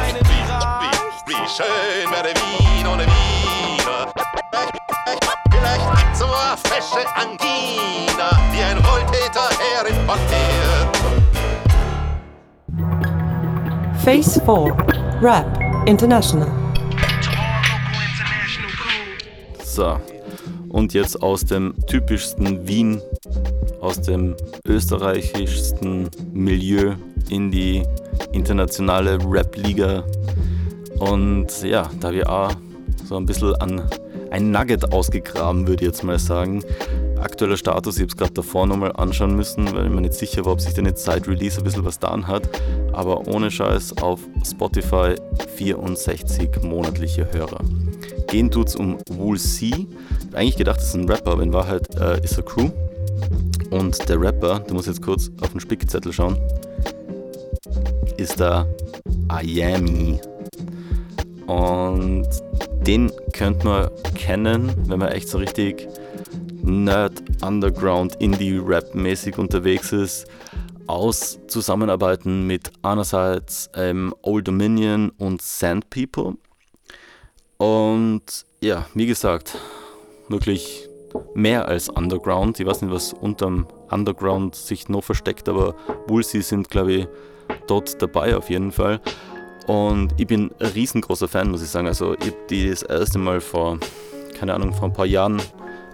[1.26, 4.10] Wie, wie schön wäre Wien ohne Wiener.
[5.50, 10.96] Vielleicht zur fesche Angina, die ein Wohltäter herimportiert.
[14.02, 16.69] Phase 4 Rap International.
[19.80, 19.96] So,
[20.68, 23.00] und jetzt aus dem typischsten Wien,
[23.80, 26.96] aus dem österreichischsten Milieu
[27.30, 27.84] in die
[28.32, 30.04] internationale Rap-Liga.
[30.98, 32.52] Und ja, da wir auch
[33.06, 33.88] so ein bisschen an
[34.30, 36.62] ein Nugget ausgegraben, würde ich jetzt mal sagen.
[37.18, 40.44] Aktueller Status, ich habe es gerade davor nochmal anschauen müssen, weil ich mir nicht sicher
[40.44, 42.50] war, ob sich denn jetzt seit Release ein bisschen was getan hat.
[42.92, 45.14] Aber ohne Scheiß auf Spotify
[45.56, 47.60] 64 monatliche Hörer.
[48.30, 49.88] Gehen tut's um Wool C.
[50.32, 52.70] Eigentlich gedacht, das ist ein Rapper, aber in Wahrheit äh, ist er Crew.
[53.70, 56.38] Und der Rapper, der muss jetzt kurz auf den Spickzettel schauen,
[58.16, 58.66] ist der
[59.28, 60.20] Ayami.
[61.46, 62.28] Und
[62.86, 65.88] den könnte man kennen, wenn man echt so richtig
[66.62, 70.26] Nerd, Underground, Indie-Rap-mäßig unterwegs ist,
[70.86, 76.36] aus Zusammenarbeiten mit einerseits ähm, Old Dominion und Sand People.
[77.60, 78.22] Und
[78.62, 79.58] ja, wie gesagt,
[80.28, 80.88] wirklich
[81.34, 82.58] mehr als Underground.
[82.58, 85.74] Ich weiß nicht, was unterm Underground sich noch versteckt, aber
[86.06, 87.08] Woolsey sind, glaube ich,
[87.66, 88.98] dort dabei auf jeden Fall.
[89.66, 91.86] Und ich bin ein riesengroßer Fan, muss ich sagen.
[91.86, 93.78] Also ich habe die das erste Mal vor,
[94.38, 95.42] keine Ahnung, vor ein paar Jahren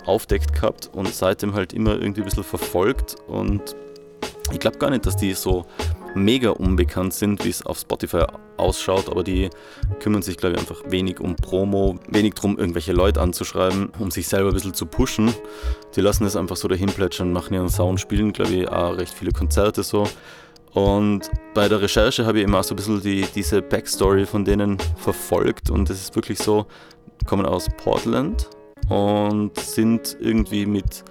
[0.04, 3.16] aufdeckt gehabt und seitdem halt immer irgendwie ein bisschen verfolgt.
[3.26, 3.74] Und
[4.52, 5.66] ich glaube gar nicht, dass die so
[6.14, 8.24] mega unbekannt sind, wie es auf Spotify
[8.56, 9.50] ausschaut, aber die
[10.00, 14.26] kümmern sich, glaube ich, einfach wenig um Promo, wenig darum, irgendwelche Leute anzuschreiben, um sich
[14.28, 15.34] selber ein bisschen zu pushen.
[15.94, 19.12] Die lassen es einfach so dahin plätschern, machen ihren Sound, spielen, glaube ich, auch recht
[19.12, 20.08] viele Konzerte so.
[20.72, 24.44] Und bei der Recherche habe ich immer auch so ein bisschen die, diese Backstory von
[24.44, 26.66] denen verfolgt und es ist wirklich so,
[27.26, 28.48] kommen aus Portland
[28.88, 31.04] und sind irgendwie mit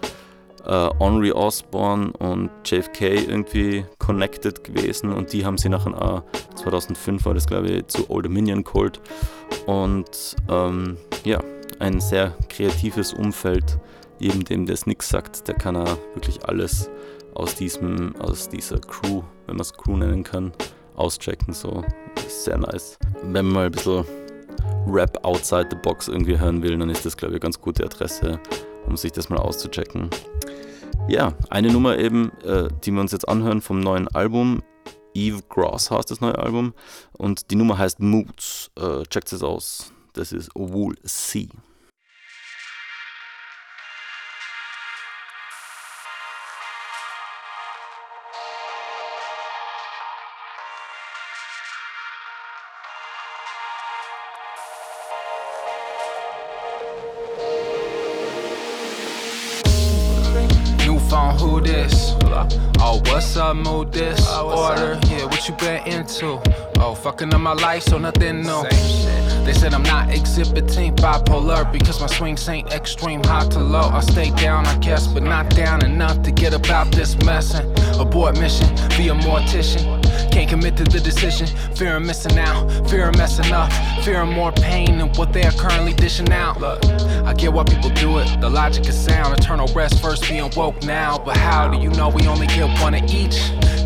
[0.66, 6.24] äh, Henry Osborne und JFK irgendwie connected gewesen und die haben sie nachher auch,
[6.56, 9.00] 2005 war das glaube ich, zu Old Dominion geholt
[9.66, 11.40] und ähm, ja,
[11.80, 13.80] ein sehr kreatives Umfeld,
[14.20, 16.90] jedem dem das nichts sagt, der kann auch wirklich alles
[17.34, 20.54] aus diesem, aus dieser Crew, wenn man es Crew nennen kann,
[20.96, 21.84] auschecken, so,
[22.26, 22.98] ist sehr nice.
[23.24, 24.06] Wenn man mal ein bisschen
[24.88, 27.84] Rap outside the box irgendwie hören will, dann ist das glaube ich eine ganz gute
[27.84, 28.40] Adresse,
[28.88, 30.10] um sich das mal auszuchecken.
[31.08, 34.64] Ja, eine Nummer eben, äh, die wir uns jetzt anhören vom neuen Album.
[35.14, 36.74] Eve Gross heißt das neue Album.
[37.14, 38.72] Und die Nummer heißt Moods.
[38.78, 39.94] Äh, checkt es aus.
[40.14, 41.50] Das ist Wool C.
[63.36, 64.32] Up, move this?
[64.32, 66.42] Order, yeah, what you been into?
[66.78, 68.64] Oh, fucking up my life, so nothing new.
[69.44, 73.90] They said I'm not exhibiting bipolar because my swings ain't extreme high to low.
[73.90, 77.70] I stay down, I guess, but not down enough to get about this messin'.
[78.00, 80.05] Abort mission, be a mortician.
[80.36, 81.48] Can't commit to the decision.
[81.78, 83.72] Fear of missing out, fear of messing up,
[84.04, 86.60] fear of more pain than what they are currently dishing out.
[86.60, 86.84] Look,
[87.24, 88.42] I get why people do it.
[88.42, 89.34] The logic is sound.
[89.40, 91.18] Eternal rest first being woke now.
[91.18, 93.38] But how do you know we only get one of each?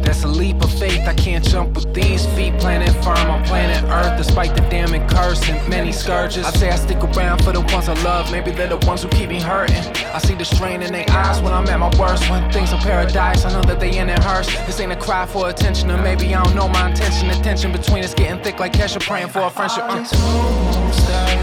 [0.09, 1.07] That's a leap of faith.
[1.07, 2.57] I can't jump with these feet.
[2.57, 6.47] Planet firm on planet Earth, despite the damning curse and many scourges.
[6.47, 8.31] I say I stick around for the ones I love.
[8.31, 9.75] Maybe they're the ones who keep me hurting.
[10.07, 12.27] I see the strain in their eyes when I'm at my worst.
[12.27, 14.47] When things are paradise, I know that they ain't in it hurts.
[14.65, 17.27] This ain't a cry for attention, or maybe I don't know my intention.
[17.27, 19.83] The tension between us getting thick like Kesha praying for a friendship.
[19.83, 20.03] Uh.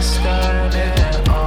[0.01, 1.46] Standing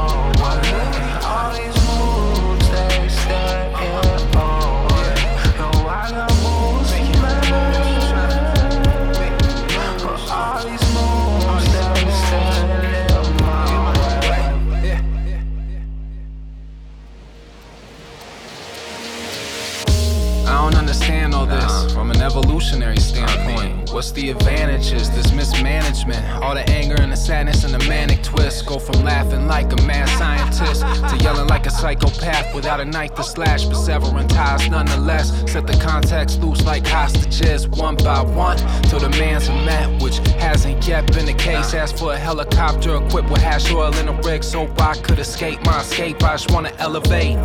[22.30, 23.92] evolutionary standpoint.
[23.92, 25.10] What's the advantages?
[25.10, 28.68] This mismanagement, all the anger and the sadness and the manic twist.
[28.68, 33.15] Go from laughing like a mad scientist to yelling like a psychopath without a knife
[33.15, 35.30] to slash, but severing ties nonetheless.
[35.52, 40.18] Set the contacts loose like hostages, one by one, till the man's a met, which
[40.38, 41.74] hasn't yet been the case.
[41.74, 45.65] Asked for a helicopter equipped with hash oil in a rig so I could escape
[45.65, 46.22] my escape.
[46.22, 47.38] I just wanna elevate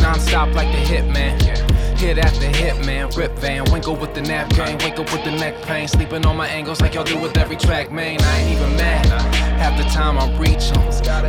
[0.00, 1.77] non-stop like the hitman.
[1.98, 3.10] Hit after hit, man.
[3.16, 5.88] Rip van, winkle with the nap game, up with the neck pain.
[5.88, 8.22] Sleeping on my angles like y'all do with every track, man.
[8.22, 9.06] I ain't even mad.
[9.58, 10.78] Half the time I'm reaching.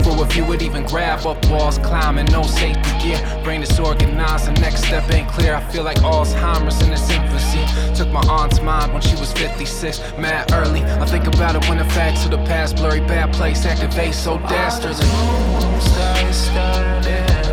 [0.03, 3.41] For if you would even grab up walls, climbing, no safety gear.
[3.43, 5.55] Brain disorganized, the next step ain't clear.
[5.55, 7.65] I feel like Alzheimer's in its infancy.
[7.95, 10.83] Took my aunt's mind when she was 56, mad early.
[10.83, 14.37] I think about it when the facts of the past blurry, bad place activate so
[14.37, 15.07] dastardly.
[16.31, 17.48] Standing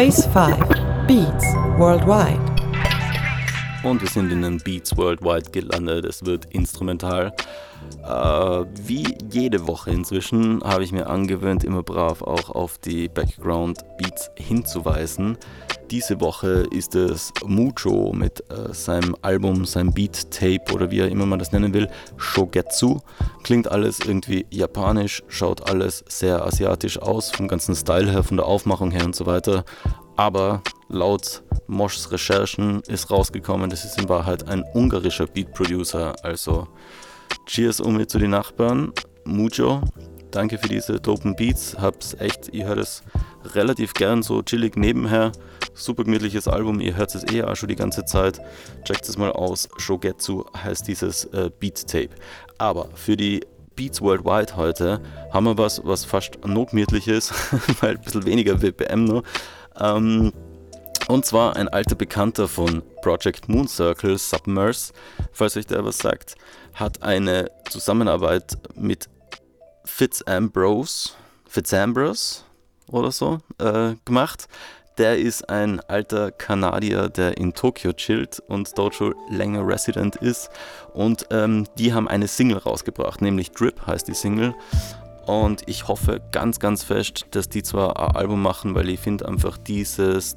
[0.00, 0.56] Phase 5
[1.06, 1.44] Beats
[1.76, 2.40] Worldwide.
[3.82, 6.06] Und wir sind in den Beats Worldwide gelandet.
[6.06, 7.34] Es wird instrumental.
[8.02, 13.84] Äh, wie jede Woche inzwischen habe ich mir angewöhnt, immer brav auch auf die Background
[13.98, 15.36] Beats hinzuweisen.
[15.90, 21.08] Diese Woche ist es Mucho mit äh, seinem Album, seinem Beat Tape oder wie er
[21.08, 22.98] immer man das nennen will, Shogetsu.
[23.42, 28.46] Klingt alles irgendwie japanisch, schaut alles sehr asiatisch aus, vom ganzen Style her, von der
[28.46, 29.64] Aufmachung her und so weiter.
[30.14, 36.14] Aber laut Moschs Recherchen ist rausgekommen, das ist in Wahrheit ein ungarischer Beat Producer.
[36.22, 36.68] Also
[37.46, 38.92] Cheers um zu den Nachbarn.
[39.24, 39.82] Mucho,
[40.30, 41.76] danke für diese dopen Beats.
[41.80, 43.02] Hab's echt, ihr hört es
[43.54, 45.32] relativ gern so chillig nebenher.
[45.74, 48.40] Super gemütliches Album, ihr hört es eh auch schon die ganze Zeit.
[48.84, 49.68] Checkt es mal aus.
[49.78, 52.10] Shogetsu heißt dieses äh, Beat Tape.
[52.58, 53.40] Aber für die
[53.76, 55.00] Beats Worldwide heute
[55.32, 57.32] haben wir was, was fast notmöglich ist,
[57.80, 59.22] weil ein bisschen weniger BPM nur.
[59.78, 60.32] Ähm,
[61.08, 64.92] und zwar ein alter Bekannter von Project Moon Circle, Submerse,
[65.32, 66.36] falls euch der was sagt,
[66.74, 69.08] hat eine Zusammenarbeit mit
[69.84, 71.10] Fitz Ambrose,
[71.48, 72.42] Fitz Ambrose
[72.88, 74.46] oder so äh, gemacht.
[74.98, 80.50] Der ist ein alter Kanadier, der in Tokio chillt und dort schon länger Resident ist.
[80.92, 84.54] Und ähm, die haben eine Single rausgebracht, nämlich Drip heißt die Single.
[85.26, 89.28] Und ich hoffe ganz, ganz fest, dass die zwar ein Album machen, weil ich finde
[89.28, 90.36] einfach dieses,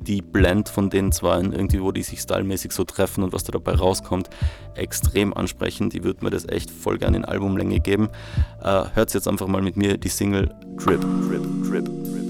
[0.00, 3.52] die Blend von den zwei, irgendwie, wo die sich stylmäßig so treffen und was da
[3.52, 4.28] dabei rauskommt,
[4.74, 5.94] extrem ansprechend.
[5.94, 8.08] Ich würde mir das echt voll gerne in Albumlänge geben.
[8.62, 12.27] Äh, hört jetzt einfach mal mit mir die Single Drip, Drip, Drip, Drip,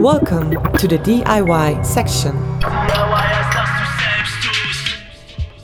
[0.00, 2.32] Welcome to the DIY section.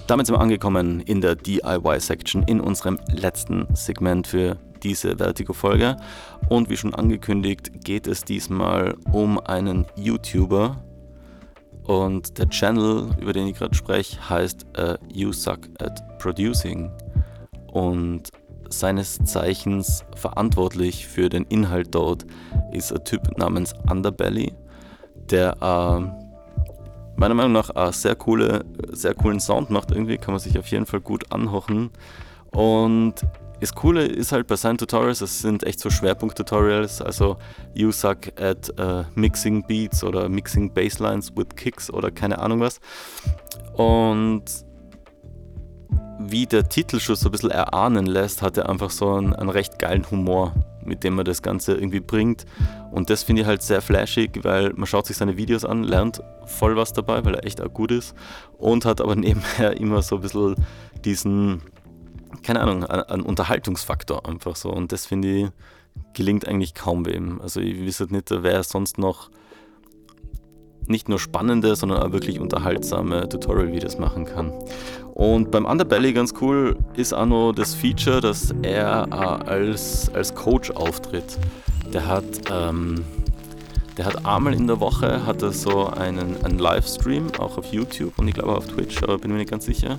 [0.07, 5.97] Damit sind wir angekommen in der DIY-Section in unserem letzten Segment für diese Vertigo-Folge.
[6.51, 10.84] Und wie schon angekündigt, geht es diesmal um einen YouTuber.
[11.84, 16.91] Und der Channel, über den ich gerade spreche, heißt uh, You Suck at Producing.
[17.72, 18.28] Und
[18.71, 22.27] seines Zeichens verantwortlich für den Inhalt dort
[22.73, 24.53] ist ein Typ namens Underbelly,
[25.31, 26.27] der äh,
[27.17, 29.91] meiner Meinung nach einen sehr, coole, sehr coolen Sound macht.
[29.91, 31.91] Irgendwie kann man sich auf jeden Fall gut anhochen.
[32.51, 33.14] Und
[33.61, 37.39] das Coole ist halt bei seinen Tutorials, es sind echt so Schwerpunkt-Tutorials, also
[37.75, 42.81] you suck at uh, mixing beats oder mixing basslines with kicks oder keine Ahnung was.
[43.75, 44.66] Und
[46.19, 49.51] wie der Titel schon so ein bisschen erahnen lässt, hat er einfach so einen, einen
[49.51, 50.53] recht geilen Humor,
[50.85, 52.47] mit dem er das Ganze irgendwie bringt.
[52.91, 56.23] Und das finde ich halt sehr flashig, weil man schaut sich seine Videos an, lernt
[56.47, 58.14] voll was dabei, weil er echt auch gut ist
[58.59, 60.55] und hat aber nebenher immer so ein bisschen
[61.05, 61.62] diesen,
[62.43, 64.71] keine Ahnung, einen Unterhaltungsfaktor einfach so.
[64.71, 65.49] Und das finde ich
[66.14, 67.41] gelingt eigentlich kaum wem.
[67.41, 69.31] Also ich wüsste nicht, wer sonst noch
[70.87, 74.53] nicht nur spannende, sondern auch wirklich unterhaltsame Tutorial-Videos machen kann.
[75.17, 79.11] Und beim Underbelly ganz cool ist auch noch das Feature, dass er
[79.49, 81.39] als, als Coach auftritt.
[81.91, 83.03] Der hat, ähm,
[83.97, 88.12] der hat einmal in der Woche hat er so einen, einen Livestream, auch auf YouTube
[88.19, 89.99] und ich glaube auch auf Twitch, aber bin mir nicht ganz sicher,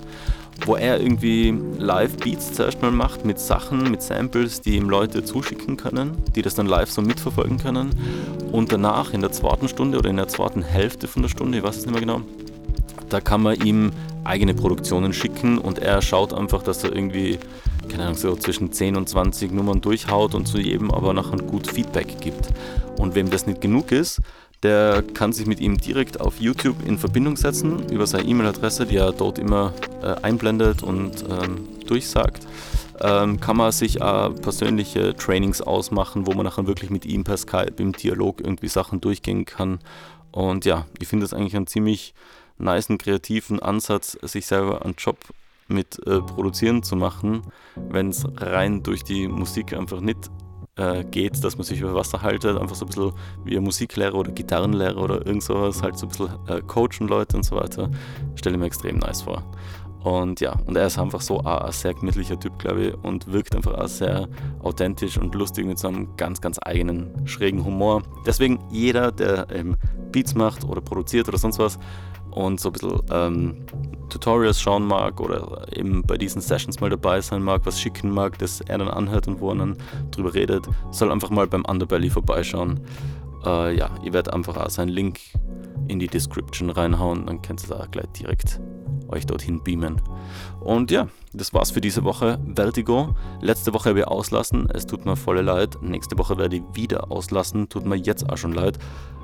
[0.67, 5.77] wo er irgendwie Live-Beats zuerst mal macht mit Sachen, mit Samples, die ihm Leute zuschicken
[5.77, 7.89] können, die das dann live so mitverfolgen können.
[8.51, 11.63] Und danach in der zweiten Stunde oder in der zweiten Hälfte von der Stunde, ich
[11.63, 12.21] weiß es nicht mehr genau,
[13.09, 13.91] da kann man ihm
[14.23, 17.39] eigene Produktionen schicken und er schaut einfach, dass er irgendwie,
[17.89, 21.67] keine Ahnung, so zwischen 10 und 20 Nummern durchhaut und zu jedem aber nachher gut
[21.67, 22.49] Feedback gibt.
[22.97, 24.21] Und wem das nicht genug ist,
[24.63, 28.97] der kann sich mit ihm direkt auf YouTube in Verbindung setzen über seine E-Mail-Adresse, die
[28.97, 32.47] er dort immer äh, einblendet und ähm, durchsagt.
[32.99, 37.37] Ähm, kann man sich äh, persönliche Trainings ausmachen, wo man nachher wirklich mit ihm per
[37.37, 39.77] Skype im Dialog irgendwie Sachen durchgehen kann.
[40.31, 42.15] Und ja, ich finde das eigentlich einen ziemlich
[42.57, 45.17] niceen, kreativen Ansatz, sich selber einen Job
[45.67, 47.41] mit äh, Produzieren zu machen,
[47.75, 50.29] wenn es rein durch die Musik einfach nicht
[50.77, 53.11] äh, geht, dass man sich über Wasser haltet, einfach so ein bisschen
[53.43, 57.37] wie ein Musiklehrer oder Gitarrenlehrer oder irgend sowas, halt so ein bisschen äh, coachen Leute
[57.37, 57.89] und so weiter.
[58.35, 59.43] Stelle ich mir extrem nice vor.
[60.03, 63.31] Und ja, und er ist einfach so ein, ein sehr gemütlicher Typ, glaube ich, und
[63.31, 64.27] wirkt einfach auch sehr
[64.61, 68.03] authentisch und lustig mit so einem ganz, ganz eigenen, schrägen Humor.
[68.25, 69.75] Deswegen jeder, der ähm,
[70.11, 71.77] Beats macht oder produziert oder sonst was
[72.31, 73.65] und so ein bisschen ähm,
[74.09, 78.37] Tutorials schauen mag oder eben bei diesen Sessions mal dabei sein mag, was schicken mag,
[78.37, 79.77] das er dann anhört und wo er dann
[80.11, 82.79] drüber redet, soll einfach mal beim Underbelly vorbeischauen.
[83.45, 85.19] Äh, ja, ihr werdet einfach auch seinen Link
[85.87, 88.59] in die Description reinhauen, dann könnt ihr da gleich direkt
[89.09, 90.01] euch dorthin beamen.
[90.59, 92.39] Und ja, das war's für diese Woche.
[92.55, 93.15] Vertigo.
[93.41, 94.69] Letzte Woche habe ich auslassen.
[94.73, 95.77] Es tut mir voll leid.
[95.81, 97.69] Nächste Woche werde ich wieder auslassen.
[97.69, 98.77] Tut mir jetzt auch schon leid.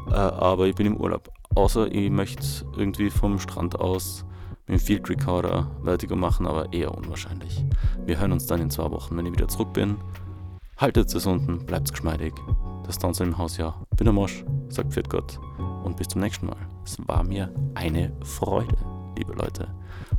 [0.09, 1.29] Äh, aber ich bin im Urlaub.
[1.55, 2.43] Außer ich möchte
[2.77, 4.25] irgendwie vom Strand aus
[4.67, 7.65] mit dem Field Recorder Vertigo machen, aber eher unwahrscheinlich.
[8.05, 9.97] Wir hören uns dann in zwei Wochen, wenn ich wieder zurück bin.
[10.77, 12.33] Haltet es unten, bleibt geschmeidig.
[12.85, 13.75] Das Tanzen im Haus, ja.
[13.95, 15.39] Bin der Mosch, sagt Pfiat Gott.
[15.83, 16.57] Und bis zum nächsten Mal.
[16.85, 18.75] Es war mir eine Freude,
[19.17, 19.67] liebe Leute.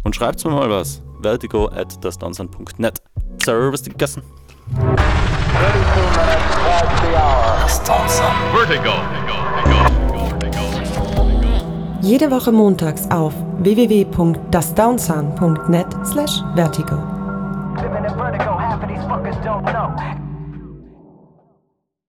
[0.03, 1.03] Und schreibt mir mal was.
[1.23, 3.01] Vertigo at dasdanzern.net.
[3.45, 4.23] Servus die Gassen.
[12.03, 16.97] Jede Woche montags auf www.dasdownsun.net slash vertigo.